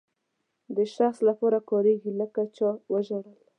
د 0.75 0.77
شخص 0.95 1.17
لپاره 1.29 1.57
کاریږي 1.69 2.11
لکه 2.21 2.41
چا 2.55 2.69
وژړل. 2.93 3.29